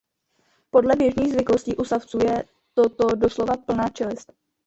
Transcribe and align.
Podle 0.71 0.95
běžných 0.95 1.33
zvyklostí 1.33 1.75
u 1.75 1.83
savců 1.83 2.17
je 2.25 2.43
toto 2.73 3.07
doslova 3.15 3.57
plná 3.57 3.89
čelist. 3.89 4.33